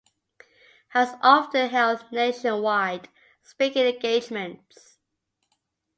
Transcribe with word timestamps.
Hyles 0.95 1.13
often 1.21 1.69
held 1.69 2.11
nationwide 2.11 3.09
speaking 3.43 3.85
engagements. 3.85 4.97